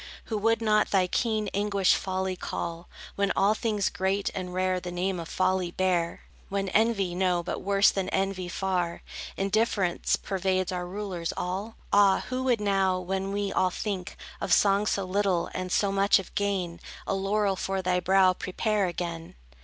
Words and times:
Who 0.23 0.37
would 0.39 0.63
not 0.63 0.89
thy 0.89 1.05
keen 1.05 1.47
anguish 1.53 1.93
folly 1.93 2.35
call, 2.35 2.89
When 3.15 3.31
all 3.35 3.53
things 3.53 3.91
great 3.91 4.31
and 4.33 4.51
rare 4.51 4.79
the 4.79 4.91
name 4.91 5.19
of 5.19 5.29
folly 5.29 5.69
bear? 5.69 6.21
When 6.49 6.69
envy, 6.69 7.13
no, 7.13 7.43
but 7.43 7.61
worse 7.61 7.91
than 7.91 8.09
envy, 8.09 8.49
far, 8.49 9.03
Indifference 9.37 10.15
pervades 10.15 10.71
our 10.71 10.87
rulers 10.87 11.33
all? 11.37 11.75
Ah, 11.93 12.23
who 12.29 12.41
would 12.45 12.59
now, 12.59 12.99
when 12.99 13.31
we 13.31 13.53
all 13.53 13.69
think 13.69 14.17
Of 14.41 14.51
song 14.53 14.87
so 14.87 15.03
little, 15.05 15.51
and 15.53 15.71
so 15.71 15.91
much 15.91 16.17
of 16.17 16.33
gain, 16.33 16.79
A 17.05 17.13
laurel 17.13 17.55
for 17.55 17.83
thy 17.83 17.99
brow 17.99 18.33
prepare 18.33 18.87
again? 18.87 19.35